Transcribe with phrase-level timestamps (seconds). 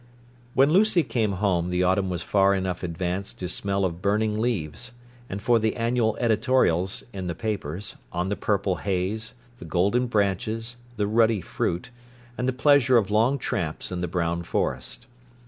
[0.55, 4.93] When Lucy came home the autumn was far enough advanced to smell of burning leaves,
[5.29, 10.75] and for the annual editorials, in the papers, on the purple haze, the golden branches,
[10.97, 11.91] the ruddy fruit,
[12.35, 15.05] and the pleasure of long tramps in the brown forest.